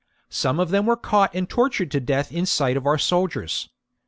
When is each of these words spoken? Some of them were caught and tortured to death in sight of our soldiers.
Some 0.31 0.59
of 0.59 0.71
them 0.71 0.87
were 0.87 0.95
caught 0.95 1.29
and 1.35 1.47
tortured 1.47 1.91
to 1.91 1.99
death 1.99 2.31
in 2.31 2.47
sight 2.47 2.75
of 2.75 2.87
our 2.87 2.97
soldiers. 2.97 3.69